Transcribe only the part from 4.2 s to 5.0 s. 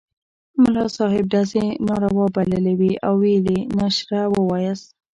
ووایاست.